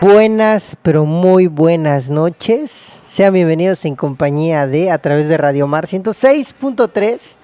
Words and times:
Buenas, 0.00 0.76
pero 0.82 1.04
muy 1.04 1.48
buenas 1.48 2.08
noches. 2.08 3.00
Sean 3.02 3.34
bienvenidos 3.34 3.84
en 3.84 3.96
compañía 3.96 4.68
de 4.68 4.92
a 4.92 4.98
través 4.98 5.28
de 5.28 5.36
Radio 5.36 5.66
Mar 5.66 5.88
106.3 5.88 7.34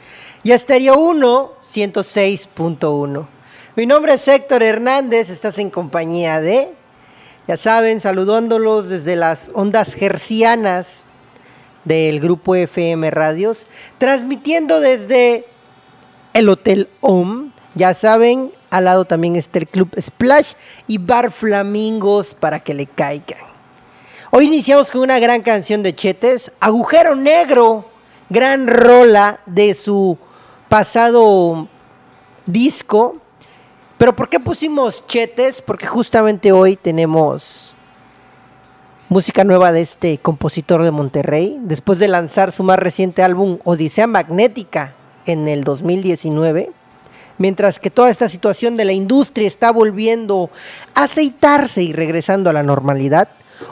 y 0.45 0.53
Estéreo 0.53 0.97
1 0.97 1.53
106.1. 1.61 3.27
Mi 3.75 3.87
nombre 3.87 4.15
es 4.15 4.29
Héctor 4.29 4.63
Hernández, 4.63 5.31
estás 5.31 5.59
en 5.59 5.69
compañía 5.69 6.41
de, 6.41 6.73
ya 7.49 7.57
saben, 7.57 8.01
saludándolos 8.01 8.89
desde 8.89 9.17
las 9.17 9.51
ondas 9.53 9.93
gercianas 9.93 11.07
del 11.85 12.21
grupo 12.21 12.55
FM 12.55 13.11
Radios, 13.11 13.67
transmitiendo 13.99 14.79
desde 14.79 15.45
el 16.35 16.49
Hotel 16.49 16.89
OM. 17.01 17.51
Ya 17.75 17.95
saben, 17.95 18.53
al 18.75 18.87
lado 18.87 19.05
también 19.05 19.37
está 19.37 19.61
el 19.61 19.69
Club 19.69 19.91
Splash 20.01 20.55
y 20.89 20.99
Bar 20.99 21.31
Flamingos 21.31 22.35
para 22.35 22.61
que 22.61 22.75
le 22.75 22.87
caigan. 22.87 23.39
Hoy 24.31 24.47
iniciamos 24.47 24.91
con 24.91 25.03
una 25.03 25.21
gran 25.21 25.43
canción 25.43 25.85
de 25.85 25.95
Chetes, 25.95 26.51
Agujero 26.59 27.15
Negro, 27.15 27.85
gran 28.29 28.67
rola 28.67 29.39
de 29.47 29.75
su 29.75 30.19
pasado 30.69 31.69
disco. 32.47 33.19
Pero 33.97 34.17
¿por 34.17 34.29
qué 34.29 34.41
pusimos 34.41 35.07
Chetes? 35.07 35.63
Porque 35.63 35.87
justamente 35.87 36.51
hoy 36.51 36.75
tenemos 36.75 37.77
música 39.09 39.45
nueva 39.45 39.71
de 39.71 39.83
este 39.83 40.19
compositor 40.19 40.83
de 40.83 40.91
Monterrey, 40.91 41.59
después 41.61 42.01
de 42.01 42.09
lanzar 42.09 42.51
su 42.51 42.65
más 42.65 42.81
reciente 42.81 43.23
álbum 43.23 43.59
Odisea 43.63 44.09
Magnética 44.09 44.95
en 45.27 45.47
el 45.47 45.63
2019 45.63 46.73
mientras 47.39 47.79
que 47.79 47.91
toda 47.91 48.11
esta 48.11 48.29
situación 48.29 48.77
de 48.77 48.85
la 48.85 48.93
industria 48.93 49.49
está 49.49 49.71
volviendo 49.71 50.51
a 50.95 51.05
aceitarse 51.05 51.83
y 51.83 51.93
regresando 51.93 52.51
a 52.51 52.53
la 52.53 52.63
normalidad, 52.63 53.29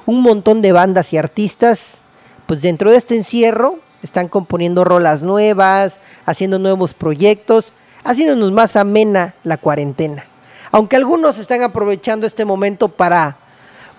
un 0.07 0.23
montón 0.23 0.63
de 0.63 0.73
bandas 0.73 1.13
y 1.13 1.19
artistas, 1.19 2.01
pues 2.47 2.63
dentro 2.63 2.91
de 2.91 2.97
este 2.97 3.17
encierro, 3.17 3.79
están 4.03 4.29
componiendo 4.29 4.85
rolas 4.85 5.23
nuevas, 5.23 6.01
haciendo 6.27 6.59
nuevos 6.59 6.93
proyectos, 6.93 7.73
haciéndonos 8.05 8.51
más 8.53 8.77
amena 8.77 9.35
la 9.45 9.59
cuarentena. 9.59 10.25
Aunque 10.73 10.97
algunos 10.97 11.39
están 11.39 11.63
aprovechando 11.63 12.27
este 12.27 12.45
momento 12.45 12.89
para 12.89 13.37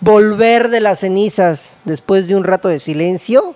volver 0.01 0.69
de 0.69 0.81
las 0.81 0.99
cenizas 0.99 1.77
después 1.85 2.27
de 2.27 2.35
un 2.35 2.43
rato 2.43 2.67
de 2.67 2.79
silencio, 2.79 3.55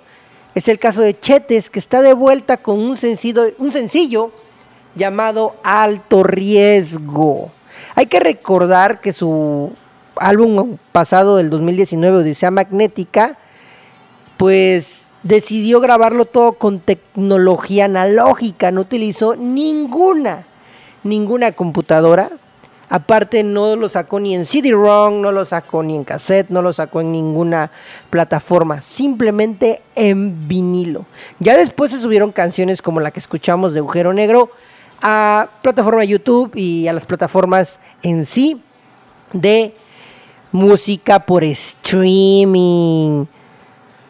es 0.56 0.67
el 0.67 0.79
caso 0.79 1.01
de 1.01 1.19
Chetes, 1.19 1.69
que 1.69 1.79
está 1.79 2.01
de 2.01 2.13
vuelta 2.13 2.57
con 2.57 2.79
un 2.79 2.96
sencillo, 2.96 3.51
un 3.57 3.72
sencillo 3.72 4.31
llamado 4.97 5.56
Alto 5.63 6.24
Riesgo. 6.24 7.52
Hay 7.96 8.08
que 8.08 8.19
recordar 8.19 9.00
que 9.00 9.13
su 9.13 9.72
álbum 10.18 10.78
pasado 10.91 11.38
del 11.38 11.50
2019, 11.50 12.18
Odisea 12.18 12.52
Magnética, 12.52 13.38
pues 14.38 15.08
decidió 15.24 15.80
grabarlo 15.80 16.25
todo 16.25 16.53
con 16.53 16.80
tecnología 16.80 17.85
analógica, 17.85 18.72
no 18.72 18.81
utilizó 18.81 19.35
ninguna, 19.35 20.46
ninguna 21.03 21.52
computadora. 21.52 22.31
Aparte 22.90 23.44
no 23.44 23.75
lo 23.75 23.90
sacó 23.90 24.19
ni 24.22 24.34
en 24.34 24.46
CD-ROM, 24.46 25.19
no 25.19 25.34
lo 25.34 25.44
sacó 25.44 25.84
ni 25.84 25.96
en 25.96 26.06
cassette, 26.06 26.50
no 26.50 26.62
lo 26.62 26.72
sacó 26.72 27.02
en 27.02 27.12
ninguna 27.12 27.72
plataforma, 28.09 28.81
simplemente 28.81 29.81
en 29.96 30.47
vinilo. 30.47 31.06
Ya 31.40 31.58
después 31.58 31.91
se 31.91 32.00
subieron 32.00 32.31
canciones 32.31 32.81
como 32.81 33.02
la 33.02 33.12
que 33.12 33.19
escuchamos 33.19 33.74
de 33.74 33.79
Agujero 33.79 34.14
Negro, 34.14 34.52
a 35.02 35.47
plataforma 35.62 36.03
YouTube 36.03 36.56
y 36.56 36.88
a 36.88 36.94
las 36.94 37.06
plataformas 37.06 37.80
en 38.02 38.25
sí 38.25 38.62
de 39.34 39.74
música 40.52 41.19
por 41.19 41.44
streaming. 41.44 43.25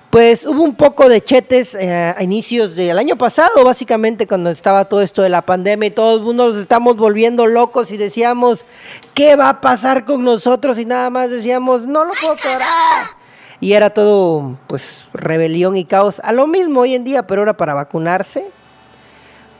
Pues 0.09 0.46
hubo 0.46 0.64
un 0.64 0.75
poco 0.75 1.09
de 1.09 1.22
chetes 1.22 1.75
eh, 1.75 2.16
a 2.18 2.24
inicios 2.24 2.75
del 2.75 2.98
año 2.98 3.18
pasado, 3.18 3.64
básicamente 3.66 4.25
cuando 4.25 4.50
estaba 4.50 4.86
todo 4.86 5.02
esto 5.02 5.22
de 5.22 5.30
la 5.30 5.42
pandemia 5.42 5.88
y 5.88 5.92
todos 5.92 6.34
nos 6.34 6.56
estamos 6.56 6.96
volviendo 6.96 7.46
locos 7.46 7.92
y 7.92 7.98
decíamos, 7.98 8.66
¿qué 9.14 9.36
va 9.36 9.50
a 9.50 9.62
pasar 9.62 10.06
con 10.06 10.24
nosotros? 10.24 10.80
Y 10.80 10.86
nada 10.86 11.09
más 11.09 11.30
decíamos, 11.30 11.86
no 11.86 12.06
lo 12.06 12.14
puedo 12.22 12.36
parar. 12.38 13.18
Y 13.59 13.74
era 13.74 13.90
todo, 13.90 14.58
pues, 14.68 15.06
rebelión 15.14 15.75
y 15.75 15.84
caos. 15.84 16.22
A 16.24 16.31
lo 16.31 16.48
mismo 16.48 16.81
hoy 16.81 16.96
en 16.96 17.04
día, 17.04 17.28
pero 17.28 17.42
ahora 17.42 17.58
para 17.58 17.74
vacunarse. 17.74 18.50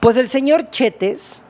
Pues 0.07 0.16
el 0.16 0.29
señor 0.29 0.69
Chetes 0.72 1.44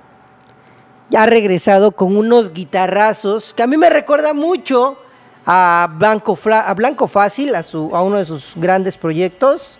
ya 1.12 1.22
ha 1.22 1.26
regresado 1.28 1.92
con 1.92 2.18
unos 2.18 2.54
guitarrazos 2.54 3.54
que 3.54 3.62
a 3.62 3.68
mí 3.68 3.78
me 3.78 3.88
recuerda 3.88 4.34
mucho 4.34 4.98
a 5.46 5.88
Blanco, 5.94 6.36
a 6.52 6.74
Blanco 6.74 7.08
Fácil, 7.08 7.54
a, 7.54 7.62
su, 7.62 7.96
a 7.96 8.02
uno 8.02 8.18
de 8.18 8.26
sus 8.26 8.54
grandes 8.56 8.98
proyectos. 8.98 9.78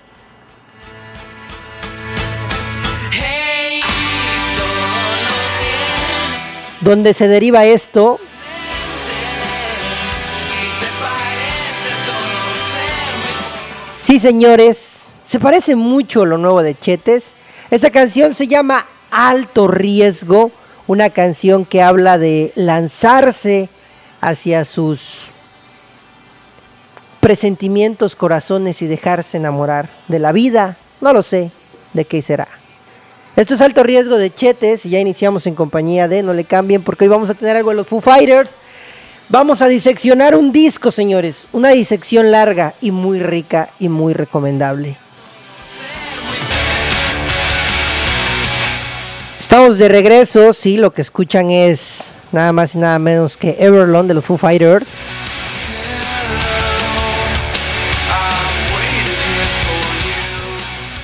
Donde 6.82 7.16
se 7.16 7.28
deriva 7.28 7.66
esto. 7.66 8.20
Sí, 14.04 14.20
señores, 14.20 15.16
se 15.24 15.40
parece 15.40 15.76
mucho 15.76 16.28
lo 16.28 16.38
nuevo 16.38 16.62
de 16.62 16.78
Chetes. 16.78 17.34
Esta 17.70 17.90
canción 17.90 18.34
se 18.34 18.48
llama 18.48 18.88
Alto 19.12 19.68
Riesgo, 19.68 20.52
una 20.88 21.10
canción 21.10 21.66
que 21.66 21.82
habla 21.82 22.18
de 22.18 22.54
lanzarse 22.56 23.68
hacia 24.22 24.64
sus 24.64 25.32
presentimientos, 27.20 28.16
corazones 28.16 28.82
y 28.82 28.88
dejarse 28.88 29.36
enamorar 29.36 29.90
de 30.08 30.20
la 30.20 30.32
vida. 30.32 30.78
No 31.02 31.12
lo 31.12 31.24
sé 31.24 31.52
de 31.92 32.06
qué 32.06 32.22
será. 32.22 32.48
Esto 33.36 33.56
es 33.56 33.62
Alto 33.62 33.84
Riesgo 33.84 34.18
de 34.18 34.34
Chetes 34.34 34.86
y 34.86 34.92
ya 34.92 35.00
iniciamos 35.00 35.46
en 35.46 35.54
compañía 35.54 36.08
de 36.08 36.24
No 36.24 36.34
le 36.34 36.46
cambien 36.46 36.84
porque 36.84 37.04
hoy 37.04 37.10
vamos 37.10 37.30
a 37.30 37.34
tener 37.34 37.58
algo 37.58 37.72
de 37.72 37.76
los 37.76 37.88
Foo 37.88 38.00
Fighters. 38.00 38.52
Vamos 39.28 39.62
a 39.62 39.68
diseccionar 39.68 40.38
un 40.38 40.54
disco, 40.54 40.90
señores. 40.90 41.50
Una 41.52 41.72
disección 41.72 42.32
larga 42.32 42.76
y 42.80 42.92
muy 42.92 43.20
rica 43.20 43.72
y 43.78 43.90
muy 43.90 44.14
recomendable. 44.14 44.96
Estamos 49.58 49.80
de 49.80 49.90
regreso, 49.90 50.54
sí, 50.54 50.78
lo 50.78 50.94
que 50.94 51.02
escuchan 51.02 51.50
es 51.50 52.12
nada 52.32 52.54
más 52.54 52.76
y 52.76 52.78
nada 52.78 53.00
menos 53.00 53.38
que 53.38 53.56
Everlong 53.58 54.06
de 54.06 54.14
los 54.14 54.24
Foo 54.24 54.38
Fighters. 54.38 54.88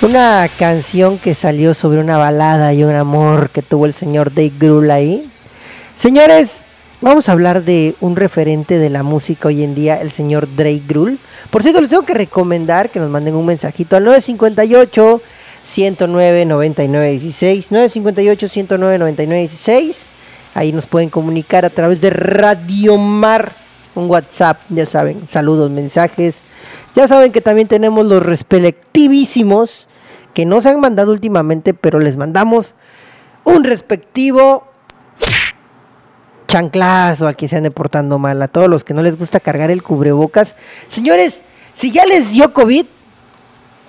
Una 0.04 0.48
canción 0.60 1.18
que 1.18 1.34
salió 1.34 1.74
sobre 1.74 2.00
una 2.00 2.18
balada 2.18 2.72
y 2.76 2.84
un 2.84 2.96
amor 2.96 3.50
que 3.50 3.64
tuvo 3.64 3.88
el 3.88 3.96
señor 3.96 4.32
Dave 4.32 4.54
Grohl 4.60 4.92
ahí. 4.92 5.28
Señores, 5.98 6.68
vamos 7.02 7.30
a 7.30 7.32
hablar 7.32 7.64
de 7.64 7.96
un 8.02 8.16
referente 8.16 8.78
de 8.78 8.92
la 8.92 9.02
música 9.02 9.48
hoy 9.48 9.64
en 9.64 9.74
día, 9.74 10.00
el 10.00 10.12
señor 10.12 10.48
Drake 10.56 10.84
Grohl. 10.88 11.18
Por 11.50 11.64
cierto, 11.64 11.82
les 11.82 11.90
tengo 11.90 12.06
que 12.06 12.14
recomendar 12.14 12.92
que 12.92 13.00
nos 13.00 13.10
manden 13.10 13.34
un 13.34 13.48
mensajito 13.48 13.96
al 13.96 14.04
958 14.04 15.22
109 15.64 16.46
99 16.46 17.12
16 17.12 17.72
958 17.72 18.48
109 18.48 18.98
99 19.00 19.42
16 19.42 20.06
ahí 20.54 20.72
nos 20.72 20.86
pueden 20.86 21.10
comunicar 21.10 21.66
a 21.66 21.70
través 21.70 22.02
de 22.02 22.10
Radio 22.10 22.98
Mar 22.98 23.54
un 23.96 24.10
WhatsApp 24.10 24.62
ya 24.70 24.86
saben 24.86 25.28
saludos 25.28 25.72
mensajes 25.72 26.44
ya 26.96 27.08
saben 27.08 27.32
que 27.32 27.42
también 27.42 27.68
tenemos 27.68 28.06
los 28.06 28.24
respectivísimos 28.24 29.88
que 30.34 30.46
nos 30.46 30.66
han 30.66 30.80
mandado 30.80 31.12
últimamente, 31.12 31.74
pero 31.74 32.00
les 32.00 32.18
mandamos 32.18 32.76
un 33.44 33.64
respectivo 33.64 34.68
chanclazo 36.48 37.28
a 37.28 37.34
quien 37.34 37.50
se 37.50 37.58
ande 37.58 37.72
portando 37.72 38.20
mal, 38.20 38.42
a 38.42 38.48
todos 38.48 38.68
los 38.68 38.84
que 38.84 38.94
no 38.94 39.02
les 39.02 39.18
gusta 39.18 39.40
cargar 39.40 39.72
el 39.72 39.84
cubrebocas. 39.84 40.56
Señores, 40.88 41.42
si 41.74 41.92
ya 41.92 42.06
les 42.06 42.32
dio 42.32 42.54
COVID, 42.54 42.86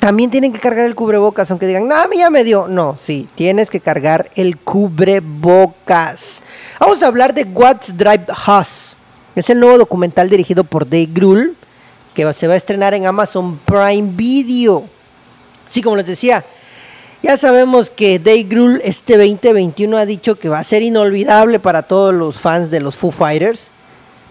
también 0.04 0.28
tienen 0.28 0.52
que 0.52 0.58
cargar 0.58 0.84
el 0.84 0.94
cubrebocas, 0.94 1.50
aunque 1.50 1.66
digan, 1.66 1.88
no, 1.88 1.96
a 1.96 2.06
mí 2.08 2.18
ya 2.18 2.28
me 2.28 2.44
dio. 2.44 2.68
No, 2.68 2.98
sí, 3.00 3.26
tienes 3.34 3.70
que 3.70 3.80
cargar 3.80 4.28
el 4.34 4.58
cubrebocas. 4.58 6.42
Vamos 6.78 7.02
a 7.02 7.06
hablar 7.06 7.32
de 7.32 7.44
What's 7.44 7.96
Drive 7.96 8.26
Us. 8.60 8.96
Es 9.34 9.48
el 9.48 9.60
nuevo 9.60 9.78
documental 9.78 10.28
dirigido 10.28 10.62
por 10.62 10.84
Dave 10.84 11.08
Grohl, 11.10 11.56
que 12.12 12.30
se 12.34 12.46
va 12.46 12.52
a 12.52 12.58
estrenar 12.58 12.92
en 12.92 13.06
Amazon 13.06 13.58
Prime 13.64 14.10
Video. 14.14 14.84
Sí, 15.68 15.80
como 15.80 15.96
les 15.96 16.06
decía, 16.06 16.44
ya 17.22 17.38
sabemos 17.38 17.88
que 17.88 18.18
Dave 18.18 18.42
Grohl 18.42 18.82
este 18.84 19.16
2021 19.16 19.96
ha 19.96 20.04
dicho 20.04 20.34
que 20.34 20.50
va 20.50 20.58
a 20.58 20.64
ser 20.64 20.82
inolvidable 20.82 21.60
para 21.60 21.84
todos 21.84 22.12
los 22.12 22.38
fans 22.38 22.70
de 22.70 22.80
los 22.80 22.94
Foo 22.94 23.10
Fighters. 23.10 23.68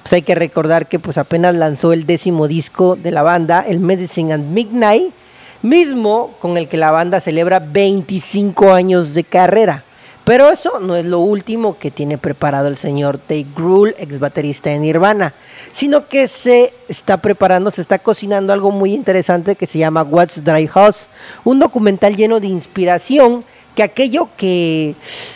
Pues 0.03 0.13
hay 0.13 0.21
que 0.21 0.35
recordar 0.35 0.87
que 0.87 0.99
pues 0.99 1.17
apenas 1.17 1.55
lanzó 1.55 1.93
el 1.93 2.05
décimo 2.05 2.47
disco 2.47 2.95
de 2.95 3.09
la 3.09 3.23
banda, 3.23 3.65
el 3.67 3.79
Medicine 3.79 4.33
at 4.33 4.39
Midnight, 4.39 5.15
mismo 5.63 6.35
con 6.39 6.57
el 6.57 6.67
que 6.67 6.77
la 6.77 6.91
banda 6.91 7.19
celebra 7.19 7.59
25 7.59 8.71
años 8.71 9.15
de 9.15 9.23
carrera. 9.23 9.83
Pero 10.23 10.49
eso 10.51 10.79
no 10.79 10.95
es 10.95 11.03
lo 11.03 11.19
último 11.19 11.77
que 11.77 11.91
tiene 11.91 12.17
preparado 12.17 12.67
el 12.67 12.77
señor 12.77 13.19
Dave 13.27 13.45
Grohl, 13.55 13.95
ex 13.97 14.19
baterista 14.19 14.69
de 14.69 14.79
Nirvana, 14.79 15.33
sino 15.73 16.07
que 16.07 16.29
se 16.29 16.73
está 16.87 17.17
preparando, 17.17 17.71
se 17.71 17.81
está 17.81 17.99
cocinando 17.99 18.53
algo 18.53 18.71
muy 18.71 18.93
interesante 18.93 19.57
que 19.57 19.67
se 19.67 19.79
llama 19.79 20.03
What's 20.03 20.43
Dry 20.43 20.67
House, 20.67 21.09
un 21.43 21.59
documental 21.59 22.15
lleno 22.15 22.39
de 22.39 22.47
inspiración 22.47 23.43
que 23.75 23.83
aquello 23.83 24.29
que 24.37 24.95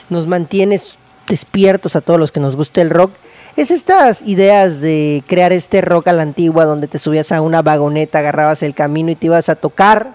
nos 0.10 0.26
mantiene 0.26 0.80
despiertos 1.28 1.98
a 1.98 2.02
todos 2.02 2.20
los 2.20 2.32
que 2.32 2.40
nos 2.40 2.56
gusta 2.56 2.80
el 2.80 2.90
rock 2.90 3.12
es 3.58 3.72
estas 3.72 4.22
ideas 4.22 4.82
de 4.82 5.24
crear 5.26 5.52
este 5.52 5.82
rock 5.82 6.10
a 6.10 6.14
la 6.14 6.22
antigua 6.22 6.66
donde 6.66 6.88
te 6.88 7.00
subías 7.00 7.32
a 7.32 7.42
una 7.42 7.64
vagoneta, 7.64 8.20
agarrabas 8.20 8.62
el 8.62 8.76
camino 8.76 9.10
y 9.10 9.16
te 9.16 9.26
ibas 9.26 9.50
a 9.50 9.56
tocar. 9.56 10.14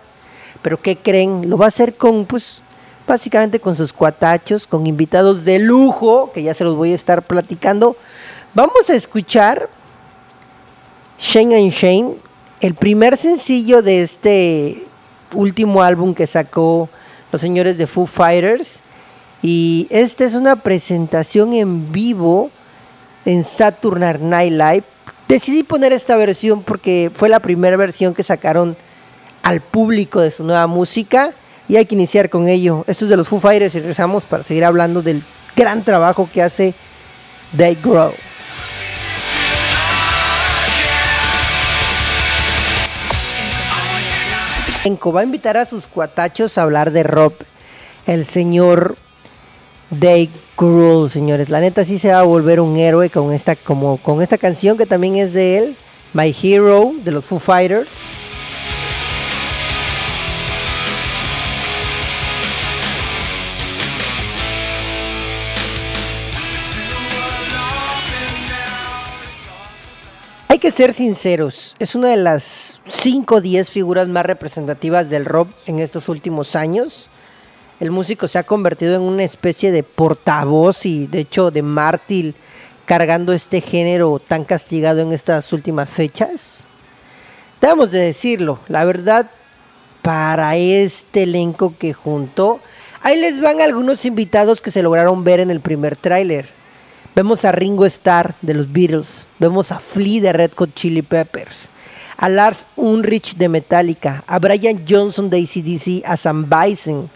Pero 0.63 0.81
¿qué 0.81 0.97
creen? 0.97 1.51
Lo 1.51 1.59
va 1.59 1.67
a 1.67 1.69
hacer 1.69 1.95
con 1.95 2.25
pues 2.25 2.63
básicamente 3.07 3.61
con 3.61 3.77
sus 3.77 3.93
cuatachos, 3.93 4.67
con 4.67 4.87
invitados 4.87 5.45
de 5.45 5.59
lujo, 5.59 6.31
que 6.33 6.43
ya 6.43 6.55
se 6.55 6.65
los 6.65 6.77
voy 6.77 6.93
a 6.93 6.95
estar 6.95 7.23
platicando. 7.23 7.97
Vamos 8.55 8.89
a 8.89 8.95
escuchar 8.95 9.69
Shane 11.19 11.57
and 11.57 11.71
Shane, 11.71 12.15
el 12.61 12.75
primer 12.75 13.17
sencillo 13.17 13.83
de 13.83 14.03
este 14.03 14.85
último 15.35 15.83
álbum 15.83 16.15
que 16.15 16.27
sacó 16.27 16.89
los 17.31 17.41
señores 17.41 17.79
de 17.79 17.87
Foo 17.87 18.07
Fighters. 18.07 18.81
Y 19.43 19.89
esta 19.91 20.25
es 20.25 20.35
una 20.35 20.57
presentación 20.57 21.53
en 21.53 21.91
vivo 21.91 22.51
en 23.25 23.43
Saturday 23.43 24.19
Night 24.21 24.53
Live. 24.53 24.85
Decidí 25.29 25.63
poner 25.63 25.93
esta 25.93 26.17
versión 26.17 26.63
porque 26.63 27.11
fue 27.15 27.29
la 27.29 27.41
primera 27.41 27.77
versión 27.77 28.15
que 28.15 28.23
sacaron 28.23 28.77
al 29.43 29.61
público 29.61 30.21
de 30.21 30.31
su 30.31 30.45
nueva 30.45 30.67
música 30.67 31.33
y 31.69 31.77
hay 31.77 31.87
que 31.87 31.95
iniciar 31.95 32.31
con 32.31 32.49
ello. 32.49 32.85
Esto 32.87 33.05
es 33.05 33.11
de 33.11 33.17
los 33.17 33.29
Foo 33.29 33.41
Fighters 33.41 33.75
y 33.75 33.79
regresamos 33.79 34.25
para 34.25 34.43
seguir 34.43 34.65
hablando 34.65 35.03
del 35.03 35.23
gran 35.57 35.83
trabajo 35.83 36.29
que 36.33 36.43
hace 36.43 36.75
They 37.57 37.77
Grow. 37.83 38.13
Enco 44.85 45.13
va 45.13 45.21
a 45.21 45.25
invitar 45.25 45.57
a 45.57 45.65
sus 45.65 45.87
cuatachos 45.87 46.59
a 46.59 46.63
hablar 46.63 46.91
de 46.91 47.05
Rob, 47.05 47.35
el 48.07 48.27
señor 48.27 48.97
Dave 49.91 50.31
Grohl, 50.57 51.09
señores. 51.09 51.51
La 51.51 51.61
neta 51.61 51.85
sí 51.85 52.01
se 52.01 52.09
va 52.09 52.19
a 52.19 52.25
volver 52.25 52.59
un 52.61 52.77
héroe 52.77 53.09
con 53.09 53.33
esta, 53.33 53.55
como, 53.55 53.99
con 53.99 54.23
esta 54.23 54.39
canción 54.39 54.77
que 54.77 54.87
también 54.87 55.17
es 55.17 55.35
de 55.35 55.59
él, 55.59 55.77
My 56.15 56.35
Hero, 56.43 56.93
de 57.05 57.13
los 57.13 57.25
Foo 57.25 57.39
Fighters. 57.39 57.91
Ser 70.73 70.95
sinceros, 70.95 71.77
es 71.79 71.95
una 71.95 72.09
de 72.09 72.17
las 72.17 72.81
5 72.87 73.37
o 73.37 73.41
10 73.41 73.71
figuras 73.71 74.09
más 74.09 74.25
representativas 74.25 75.09
del 75.09 75.27
rock 75.27 75.51
en 75.67 75.79
estos 75.79 76.09
últimos 76.09 76.57
años. 76.57 77.11
El 77.79 77.91
músico 77.91 78.27
se 78.27 78.39
ha 78.39 78.43
convertido 78.43 78.97
en 78.97 79.03
una 79.03 79.23
especie 79.23 79.71
de 79.71 79.83
portavoz 79.83 80.87
y 80.87 81.07
de 81.07 81.21
hecho 81.21 81.51
de 81.51 81.63
mártir 81.63 82.35
cargando 82.87 83.33
este 83.33 83.61
género 83.61 84.19
tan 84.19 84.45
castigado 84.45 85.01
en 85.01 85.13
estas 85.13 85.53
últimas 85.53 85.91
fechas. 85.91 86.65
Debemos 87.61 87.91
de 87.91 88.01
decirlo, 88.01 88.59
la 88.69 88.85
verdad, 88.85 89.31
para 90.01 90.57
este 90.57 91.25
elenco 91.25 91.75
que 91.79 91.93
juntó, 91.93 92.61
ahí 93.03 93.21
les 93.21 93.41
van 93.41 93.61
algunos 93.61 94.05
invitados 94.05 94.63
que 94.63 94.71
se 94.71 94.83
lograron 94.83 95.23
ver 95.23 95.41
en 95.41 95.51
el 95.51 95.61
primer 95.61 95.97
tráiler. 95.97 96.62
Vemos 97.15 97.45
a 97.45 97.53
Ringo 97.53 97.85
Starr 97.85 98.35
de 98.41 98.55
los 98.55 98.73
Beatles, 98.73 99.27
vemos 99.39 99.71
a 99.71 99.81
Flea 99.81 100.23
de 100.23 100.33
Red 100.33 100.53
Hot 100.57 100.75
Chili 100.75 101.03
Peppers, 101.03 101.69
a 102.17 102.31
Lars 102.31 102.67
Ulrich 102.75 103.37
de 103.37 103.51
Metallica, 103.51 104.25
a 104.27 104.39
Brian 104.39 104.83
Johnson 104.89 105.29
de 105.29 105.37
ACDC, 105.37 106.07
a 106.07 106.17
Sam 106.17 106.49
Bison, 106.49 107.11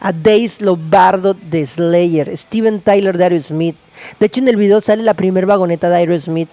a 0.00 0.10
Dave 0.10 0.52
Lombardo 0.60 1.34
de 1.34 1.66
Slayer, 1.66 2.34
Steven 2.34 2.80
Tyler 2.80 3.18
de 3.18 3.24
Aerosmith. 3.24 3.76
De 4.18 4.24
hecho, 4.24 4.40
en 4.40 4.48
el 4.48 4.56
video 4.56 4.80
sale 4.80 5.02
la 5.02 5.12
primera 5.12 5.46
vagoneta 5.46 5.90
de 5.90 5.96
Aerosmith, 5.96 6.48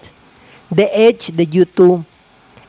The 0.74 1.08
Edge 1.08 1.32
de 1.32 1.46
YouTube, 1.46 2.04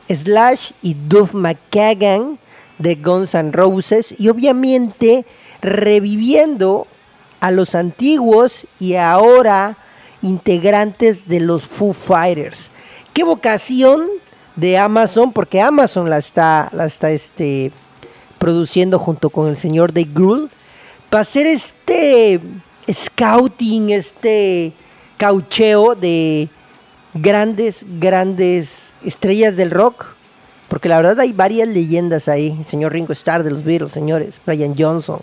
Slash 0.08 0.70
y 0.80 0.94
Duff 0.94 1.34
McKagan 1.34 2.38
de 2.78 2.94
Guns 2.94 3.34
N' 3.34 3.52
Roses. 3.52 4.18
Y 4.18 4.30
obviamente 4.30 5.26
reviviendo 5.60 6.86
a 7.40 7.50
los 7.50 7.74
antiguos 7.74 8.66
y 8.80 8.94
ahora 8.94 9.76
integrantes 10.22 11.28
de 11.28 11.40
los 11.40 11.66
Foo 11.66 11.92
Fighters. 11.92 12.58
Qué 13.12 13.24
vocación 13.24 14.06
de 14.56 14.78
Amazon, 14.78 15.32
porque 15.32 15.60
Amazon 15.60 16.08
la 16.08 16.18
está, 16.18 16.68
la 16.72 16.86
está 16.86 17.10
este, 17.10 17.72
produciendo 18.38 18.98
junto 18.98 19.30
con 19.30 19.48
el 19.48 19.56
señor 19.56 19.92
de 19.92 20.04
Grohl, 20.04 20.48
para 21.10 21.22
hacer 21.22 21.46
este 21.46 22.40
scouting, 22.90 23.90
este 23.90 24.72
caucheo 25.18 25.94
de 25.94 26.48
grandes, 27.14 27.84
grandes 28.00 28.92
estrellas 29.04 29.56
del 29.56 29.70
rock. 29.70 30.06
Porque 30.68 30.88
la 30.88 30.96
verdad 30.96 31.20
hay 31.20 31.34
varias 31.34 31.68
leyendas 31.68 32.28
ahí. 32.28 32.56
El 32.58 32.64
señor 32.64 32.92
Ringo 32.92 33.12
Starr 33.12 33.42
de 33.42 33.50
los 33.50 33.62
Beatles, 33.62 33.92
señores. 33.92 34.40
Brian 34.46 34.74
Johnson. 34.76 35.20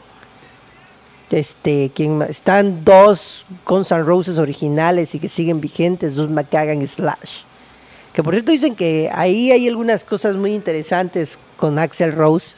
Este, 1.31 1.91
quien, 1.93 2.24
están 2.24 2.83
dos 2.83 3.45
Guns 3.65 3.91
N' 3.91 4.01
Roses 4.01 4.39
originales 4.39 5.13
y 5.13 5.19
que 5.19 5.27
siguen 5.27 5.62
vigentes, 5.62 6.15
dos 6.15 6.29
McKagan 6.29 6.81
y 6.81 6.88
Slash. 6.88 7.43
Que 8.13 8.24
por 8.24 8.33
cierto 8.33 8.51
dicen 8.51 8.75
que 8.75 9.09
ahí 9.13 9.51
hay 9.51 9.67
algunas 9.67 10.03
cosas 10.03 10.36
muy 10.36 10.53
interesantes 10.55 11.38
con 11.55 11.77
Axel 11.77 12.13
Rose. 12.13 12.55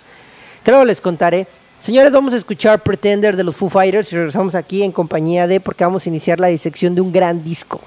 Creo 0.64 0.86
les 0.86 1.02
contaré. 1.02 1.48
Señores, 1.82 2.12
vamos 2.12 2.34
a 2.34 2.38
escuchar 2.38 2.82
Pretender 2.82 3.36
de 3.36 3.44
los 3.44 3.58
Foo 3.58 3.70
Fighters 3.70 4.14
y 4.14 4.16
regresamos 4.16 4.56
aquí 4.56 4.84
en 4.84 4.92
compañía 4.92 5.48
de 5.48 5.60
porque 5.60 5.84
vamos 5.84 6.06
a 6.06 6.10
iniciar 6.10 6.40
la 6.40 6.48
disección 6.48 6.96
de 6.96 7.02
un 7.02 7.12
gran 7.12 7.44
disco. 7.44 7.82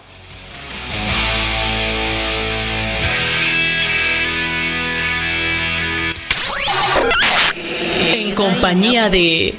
En 7.97 8.35
compañía 8.35 9.09
de 9.09 9.55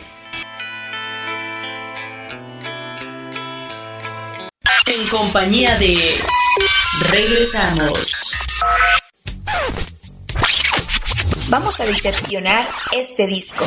compañía 5.18 5.78
de... 5.78 5.98
Regresamos. 7.10 8.34
Vamos 11.48 11.80
a 11.80 11.86
diseccionar 11.86 12.68
este 12.92 13.26
disco. 13.26 13.66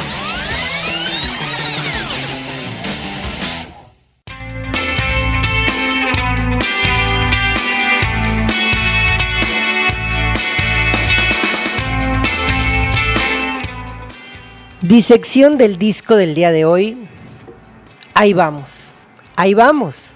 Disección 14.82 15.56
del 15.56 15.78
disco 15.78 16.16
del 16.16 16.34
día 16.34 16.50
de 16.50 16.66
hoy. 16.66 17.08
Ahí 18.12 18.34
vamos. 18.34 18.92
Ahí 19.34 19.54
vamos. 19.54 20.07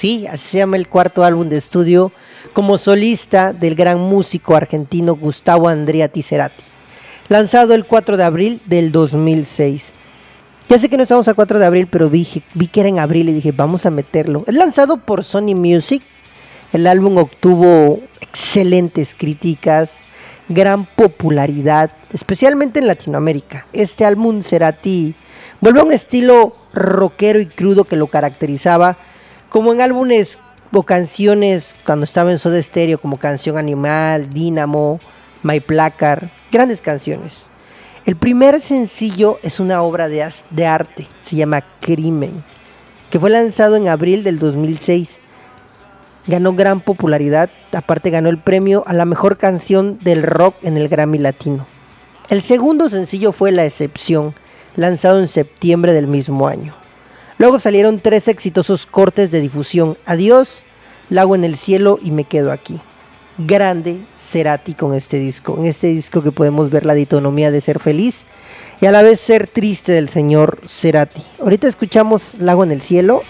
Sí, 0.00 0.26
así 0.26 0.52
se 0.52 0.58
llama 0.60 0.78
el 0.78 0.88
cuarto 0.88 1.24
álbum 1.24 1.50
de 1.50 1.58
estudio 1.58 2.10
como 2.54 2.78
solista 2.78 3.52
del 3.52 3.74
gran 3.74 3.98
músico 3.98 4.56
argentino 4.56 5.14
Gustavo 5.14 5.68
Andrea 5.68 6.08
Ticerati, 6.08 6.62
lanzado 7.28 7.74
el 7.74 7.84
4 7.84 8.16
de 8.16 8.24
abril 8.24 8.62
del 8.64 8.92
2006. 8.92 9.92
Ya 10.70 10.78
sé 10.78 10.88
que 10.88 10.96
no 10.96 11.02
estamos 11.02 11.28
a 11.28 11.34
4 11.34 11.58
de 11.58 11.66
abril, 11.66 11.86
pero 11.86 12.08
vi, 12.08 12.26
vi 12.54 12.66
que 12.68 12.80
era 12.80 12.88
en 12.88 12.98
abril 12.98 13.28
y 13.28 13.34
dije, 13.34 13.52
vamos 13.52 13.84
a 13.84 13.90
meterlo. 13.90 14.42
Es 14.46 14.54
lanzado 14.54 14.96
por 14.96 15.22
Sony 15.22 15.54
Music. 15.54 16.02
El 16.72 16.86
álbum 16.86 17.18
obtuvo 17.18 18.00
excelentes 18.22 19.14
críticas, 19.14 19.98
gran 20.48 20.86
popularidad, 20.86 21.90
especialmente 22.10 22.78
en 22.78 22.86
Latinoamérica. 22.86 23.66
Este 23.74 24.06
álbum 24.06 24.42
Cerati 24.42 25.14
vuelve 25.60 25.80
a 25.80 25.84
un 25.84 25.92
estilo 25.92 26.54
rockero 26.72 27.38
y 27.38 27.44
crudo 27.44 27.84
que 27.84 27.96
lo 27.96 28.06
caracterizaba, 28.06 28.96
como 29.50 29.72
en 29.72 29.80
álbumes 29.80 30.38
o 30.72 30.84
canciones 30.84 31.74
cuando 31.84 32.04
estaba 32.04 32.30
en 32.30 32.38
Soda 32.38 32.62
Stereo, 32.62 32.98
como 32.98 33.18
Canción 33.18 33.58
Animal, 33.58 34.32
Dynamo, 34.32 35.00
My 35.42 35.58
Placar, 35.60 36.30
grandes 36.50 36.80
canciones. 36.80 37.48
El 38.06 38.16
primer 38.16 38.60
sencillo 38.60 39.38
es 39.42 39.60
una 39.60 39.82
obra 39.82 40.08
de, 40.08 40.26
de 40.50 40.66
arte, 40.66 41.08
se 41.20 41.36
llama 41.36 41.64
Crimen, 41.80 42.44
que 43.10 43.20
fue 43.20 43.28
lanzado 43.28 43.76
en 43.76 43.88
abril 43.88 44.22
del 44.22 44.38
2006. 44.38 45.18
Ganó 46.28 46.54
gran 46.54 46.80
popularidad, 46.80 47.50
aparte 47.72 48.10
ganó 48.10 48.28
el 48.28 48.38
premio 48.38 48.84
a 48.86 48.92
la 48.92 49.04
mejor 49.04 49.36
canción 49.36 49.98
del 49.98 50.22
rock 50.22 50.54
en 50.62 50.76
el 50.76 50.88
Grammy 50.88 51.18
Latino. 51.18 51.66
El 52.28 52.42
segundo 52.42 52.88
sencillo 52.88 53.32
fue 53.32 53.50
La 53.50 53.64
Excepción, 53.64 54.34
lanzado 54.76 55.18
en 55.18 55.26
septiembre 55.26 55.92
del 55.92 56.06
mismo 56.06 56.46
año. 56.46 56.79
Luego 57.40 57.58
salieron 57.58 58.00
tres 58.00 58.28
exitosos 58.28 58.84
cortes 58.84 59.30
de 59.30 59.40
difusión, 59.40 59.96
Adiós, 60.04 60.62
Lago 61.08 61.34
en 61.34 61.42
el 61.44 61.56
Cielo 61.56 61.98
y 62.02 62.10
Me 62.10 62.24
Quedo 62.24 62.52
Aquí. 62.52 62.78
Grande 63.38 64.00
Cerati 64.18 64.74
con 64.74 64.92
este 64.92 65.18
disco. 65.18 65.56
En 65.56 65.64
este 65.64 65.86
disco 65.86 66.22
que 66.22 66.32
podemos 66.32 66.68
ver 66.68 66.84
la 66.84 66.92
ditonomía 66.92 67.50
de 67.50 67.62
ser 67.62 67.78
feliz 67.78 68.26
y 68.82 68.84
a 68.84 68.92
la 68.92 69.02
vez 69.02 69.20
ser 69.20 69.46
triste 69.46 69.92
del 69.92 70.10
señor 70.10 70.60
Cerati. 70.68 71.22
Ahorita 71.40 71.66
escuchamos 71.66 72.34
Lago 72.38 72.62
en 72.62 72.72
el 72.72 72.82
Cielo. 72.82 73.22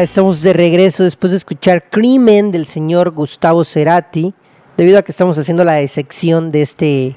Estamos 0.00 0.42
de 0.42 0.52
regreso 0.52 1.04
después 1.04 1.30
de 1.30 1.36
escuchar 1.36 1.88
Crimen 1.90 2.50
del 2.50 2.66
señor 2.66 3.12
Gustavo 3.12 3.64
Cerati, 3.64 4.34
debido 4.76 4.98
a 4.98 5.02
que 5.02 5.12
estamos 5.12 5.38
haciendo 5.38 5.64
la 5.64 5.76
disección 5.76 6.50
de 6.50 6.62
este 6.62 7.16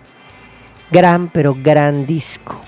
gran 0.92 1.30
pero 1.30 1.56
gran 1.62 2.06
disco. 2.06 2.62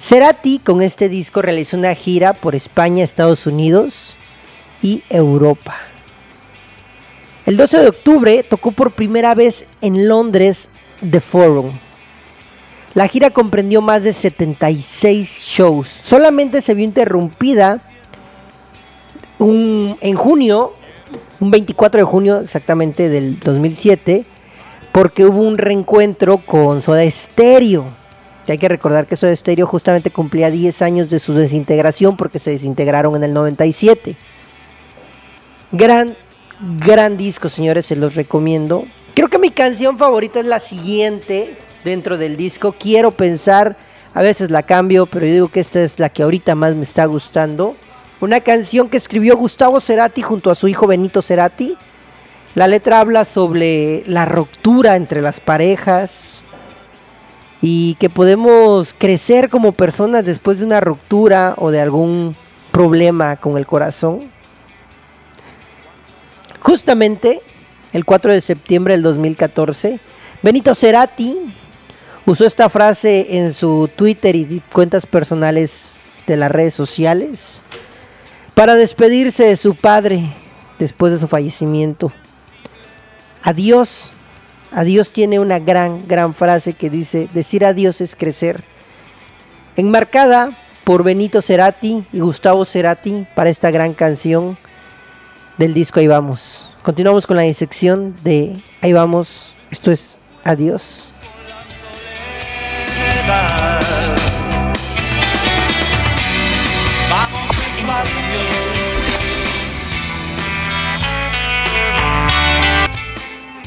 Cerati 0.00 0.58
con 0.58 0.82
este 0.82 1.08
disco 1.08 1.42
realizó 1.42 1.76
una 1.76 1.94
gira 1.94 2.32
por 2.32 2.54
España, 2.54 3.04
Estados 3.04 3.46
Unidos 3.46 4.16
y 4.82 5.04
Europa. 5.08 5.76
El 7.46 7.56
12 7.56 7.78
de 7.78 7.88
octubre 7.88 8.42
tocó 8.42 8.72
por 8.72 8.92
primera 8.92 9.34
vez 9.34 9.68
en 9.80 10.08
Londres 10.08 10.70
The 11.08 11.20
Forum. 11.20 11.72
La 12.94 13.08
gira 13.08 13.30
comprendió 13.30 13.80
más 13.80 14.02
de 14.02 14.12
76 14.12 15.46
shows. 15.48 15.88
Solamente 16.04 16.60
se 16.60 16.74
vio 16.74 16.84
interrumpida 16.84 17.80
en 19.38 20.14
junio, 20.14 20.74
un 21.42 21.50
24 21.50 22.00
de 22.00 22.04
junio 22.04 22.40
exactamente 22.40 23.08
del 23.08 23.38
2007, 23.40 24.24
porque 24.92 25.24
hubo 25.24 25.42
un 25.42 25.58
reencuentro 25.58 26.38
con 26.38 26.82
Soda 26.82 27.08
Stereo 27.10 28.02
hay 28.48 28.58
que 28.58 28.68
recordar 28.68 29.06
que 29.06 29.16
Soda 29.16 29.34
Stereo 29.36 29.66
justamente 29.66 30.10
cumplía 30.10 30.50
10 30.50 30.82
años 30.82 31.10
de 31.10 31.18
su 31.20 31.32
desintegración 31.32 32.16
porque 32.16 32.38
se 32.38 32.50
desintegraron 32.50 33.14
en 33.14 33.24
el 33.24 33.32
97. 33.32 34.16
Gran, 35.70 36.16
gran 36.84 37.16
disco, 37.16 37.48
señores, 37.48 37.86
se 37.86 37.96
los 37.96 38.14
recomiendo. 38.14 38.84
Creo 39.14 39.28
que 39.28 39.38
mi 39.38 39.50
canción 39.50 39.96
favorita 39.96 40.40
es 40.40 40.46
la 40.46 40.60
siguiente 40.60 41.56
dentro 41.84 42.18
del 42.18 42.36
disco. 42.36 42.74
Quiero 42.78 43.12
pensar, 43.12 43.76
a 44.12 44.22
veces 44.22 44.50
la 44.50 44.64
cambio, 44.64 45.06
pero 45.06 45.24
yo 45.24 45.32
digo 45.32 45.48
que 45.48 45.60
esta 45.60 45.82
es 45.82 45.98
la 45.98 46.08
que 46.08 46.22
ahorita 46.24 46.54
más 46.54 46.74
me 46.74 46.82
está 46.82 47.04
gustando. 47.04 47.76
Una 48.22 48.38
canción 48.38 48.88
que 48.88 48.98
escribió 48.98 49.36
Gustavo 49.36 49.80
Cerati 49.80 50.22
junto 50.22 50.52
a 50.52 50.54
su 50.54 50.68
hijo 50.68 50.86
Benito 50.86 51.22
Cerati. 51.22 51.76
La 52.54 52.68
letra 52.68 53.00
habla 53.00 53.24
sobre 53.24 54.04
la 54.06 54.26
ruptura 54.26 54.94
entre 54.94 55.20
las 55.20 55.40
parejas, 55.40 56.40
y 57.60 57.96
que 57.96 58.08
podemos 58.08 58.94
crecer 58.96 59.48
como 59.48 59.72
personas 59.72 60.24
después 60.24 60.60
de 60.60 60.66
una 60.66 60.80
ruptura 60.80 61.54
o 61.56 61.72
de 61.72 61.80
algún 61.80 62.36
problema 62.70 63.34
con 63.34 63.58
el 63.58 63.66
corazón. 63.66 64.20
Justamente 66.60 67.42
el 67.92 68.04
4 68.04 68.34
de 68.34 68.40
septiembre 68.40 68.94
del 68.94 69.02
2014, 69.02 69.98
Benito 70.44 70.76
Cerati 70.76 71.52
usó 72.24 72.46
esta 72.46 72.68
frase 72.70 73.36
en 73.36 73.52
su 73.52 73.90
Twitter 73.96 74.36
y 74.36 74.62
cuentas 74.72 75.06
personales 75.06 75.98
de 76.28 76.36
las 76.36 76.52
redes 76.52 76.74
sociales 76.74 77.62
para 78.62 78.76
despedirse 78.76 79.42
de 79.42 79.56
su 79.56 79.74
padre 79.74 80.32
después 80.78 81.12
de 81.12 81.18
su 81.18 81.26
fallecimiento. 81.26 82.12
Adiós, 83.42 84.12
Adiós 84.70 85.12
tiene 85.12 85.40
una 85.40 85.58
gran, 85.58 86.06
gran 86.06 86.32
frase 86.32 86.74
que 86.74 86.88
dice, 86.88 87.28
decir 87.34 87.64
adiós 87.64 88.00
es 88.00 88.14
crecer. 88.14 88.62
Enmarcada 89.74 90.56
por 90.84 91.02
Benito 91.02 91.42
Cerati 91.42 92.04
y 92.12 92.20
Gustavo 92.20 92.64
Cerati 92.64 93.26
para 93.34 93.50
esta 93.50 93.72
gran 93.72 93.94
canción 93.94 94.56
del 95.58 95.74
disco 95.74 95.98
Ahí 95.98 96.06
vamos. 96.06 96.70
Continuamos 96.84 97.26
con 97.26 97.38
la 97.38 97.42
disección 97.42 98.14
de 98.22 98.62
Ahí 98.80 98.92
vamos. 98.92 99.54
Esto 99.72 99.90
es 99.90 100.18
Adiós. 100.44 101.11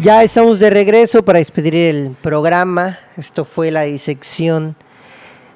Ya 0.05 0.21
estamos 0.21 0.59
de 0.59 0.69
regreso 0.69 1.25
para 1.25 1.39
despedir 1.39 1.73
el 1.73 2.15
programa. 2.21 2.99
Esto 3.17 3.43
fue 3.43 3.71
la 3.71 3.81
disección 3.81 4.75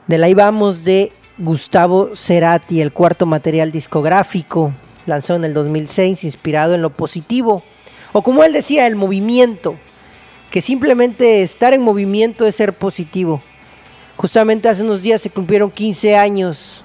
de 0.07 0.17
la 0.17 0.33
Vamos 0.33 0.83
de 0.83 1.11
Gustavo 1.37 2.15
Cerati, 2.15 2.81
el 2.81 2.91
cuarto 2.91 3.27
material 3.27 3.71
discográfico, 3.71 4.73
lanzado 5.05 5.37
en 5.37 5.45
el 5.45 5.53
2006, 5.53 6.23
inspirado 6.23 6.73
en 6.73 6.81
lo 6.81 6.89
positivo, 6.89 7.61
o 8.11 8.23
como 8.23 8.43
él 8.43 8.51
decía, 8.51 8.87
el 8.87 8.95
movimiento, 8.95 9.75
que 10.49 10.61
simplemente 10.61 11.43
estar 11.43 11.75
en 11.75 11.83
movimiento 11.83 12.47
es 12.47 12.55
ser 12.55 12.73
positivo. 12.73 13.43
Justamente 14.17 14.67
hace 14.67 14.81
unos 14.81 15.03
días 15.03 15.21
se 15.21 15.29
cumplieron 15.29 15.69
15 15.69 16.17
años 16.17 16.83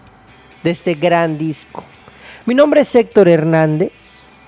de 0.63 0.71
este 0.71 0.93
gran 0.93 1.39
disco. 1.39 1.83
Mi 2.45 2.55
nombre 2.55 2.83
es 2.83 2.95
Héctor 2.95 3.27
Hernández 3.27 4.04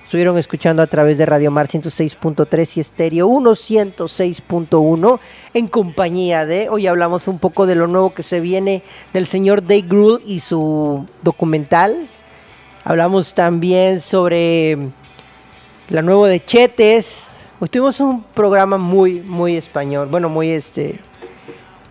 Estuvieron 0.07 0.37
escuchando 0.37 0.81
a 0.81 0.87
través 0.87 1.17
de 1.17 1.25
Radio 1.25 1.51
Mar 1.51 1.67
106.3 1.67 2.77
y 2.77 2.79
Estéreo 2.79 3.27
106.1 3.27 5.19
en 5.53 5.67
compañía 5.67 6.45
de, 6.45 6.69
hoy 6.69 6.87
hablamos 6.87 7.27
un 7.27 7.39
poco 7.39 7.65
de 7.65 7.75
lo 7.75 7.87
nuevo 7.87 8.13
que 8.13 8.23
se 8.23 8.39
viene 8.39 8.83
del 9.11 9.27
señor 9.27 9.63
Dave 9.63 9.81
Grohl 9.81 10.21
y 10.25 10.39
su 10.39 11.05
documental. 11.23 12.07
Hablamos 12.85 13.33
también 13.33 13.99
sobre 13.99 14.77
la 15.89 16.01
nuevo 16.01 16.25
de 16.25 16.39
Chetes. 16.39 17.27
Hoy 17.59 17.67
tuvimos 17.67 17.99
un 17.99 18.23
programa 18.23 18.77
muy, 18.77 19.19
muy 19.19 19.57
español, 19.57 20.07
bueno, 20.09 20.29
muy 20.29 20.51
este, 20.51 21.01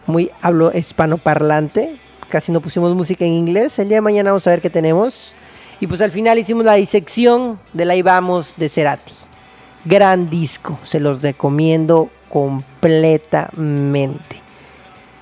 muy 0.07 0.31
hablo 0.41 0.73
hispanoparlante. 0.75 2.01
Casi 2.31 2.51
no 2.51 2.63
pusimos 2.63 2.95
música 2.95 3.27
en 3.27 3.33
inglés. 3.33 3.79
El 3.79 3.89
día 3.89 3.99
de 3.99 4.01
mañana 4.01 4.31
vamos 4.31 4.47
a 4.47 4.51
ver 4.53 4.63
qué 4.63 4.71
tenemos. 4.71 5.37
Y 5.81 5.87
pues 5.87 6.01
al 6.01 6.13
final 6.13 6.39
hicimos 6.39 6.65
la 6.65 6.75
disección 6.75 7.59
de 7.73 7.85
la 7.85 7.97
Ibamos 7.97 8.55
de 8.57 8.69
Cerati. 8.69 9.13
Gran 9.85 10.31
disco, 10.31 10.79
se 10.85 11.01
los 11.01 11.23
recomiendo 11.23 12.09
completamente. 12.29 14.43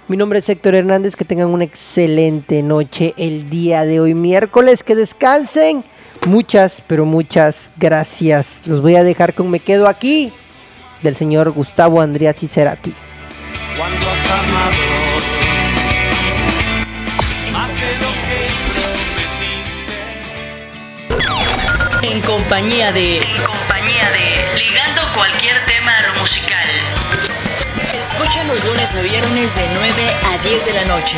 Mi 0.06 0.16
nombre 0.16 0.38
es 0.38 0.48
Héctor 0.48 0.74
Hernández, 0.74 1.16
que 1.16 1.24
tengan 1.24 1.48
una 1.48 1.64
excelente 1.64 2.62
noche 2.62 3.14
el 3.16 3.50
día 3.50 3.84
de 3.84 4.00
hoy 4.00 4.14
miércoles, 4.14 4.84
que 4.84 4.94
descansen. 4.94 5.84
Muchas, 6.26 6.82
pero 6.86 7.04
muchas 7.04 7.70
gracias. 7.76 8.62
Los 8.66 8.80
voy 8.80 8.96
a 8.96 9.04
dejar 9.04 9.34
con 9.34 9.50
Me 9.50 9.60
Quedo 9.60 9.88
Aquí 9.88 10.32
del 11.02 11.16
señor 11.16 11.50
Gustavo 11.50 12.00
Andriachi 12.00 12.48
Cerati. 12.48 12.94
Cuando 13.76 14.06
En 22.04 22.20
compañía 22.20 22.92
de. 22.92 23.16
En 23.16 23.42
compañía 23.42 24.10
de. 24.10 24.58
Ligando 24.58 25.00
cualquier 25.14 25.64
tema 25.64 25.96
a 25.96 26.02
lo 26.08 26.20
musical. 26.20 26.68
Escucha 27.94 28.44
los 28.44 28.62
lunes 28.66 28.94
a 28.94 29.00
viernes 29.00 29.56
de 29.56 29.66
9 29.72 30.14
a 30.22 30.36
10 30.36 30.66
de 30.66 30.72
la 30.74 30.84
noche. 30.84 31.16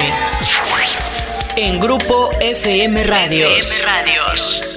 En 1.57 1.81
Grupo 1.81 2.31
FM 2.39 3.03
Radios. 3.03 3.69
FM 3.69 3.85
Radios. 3.85 4.76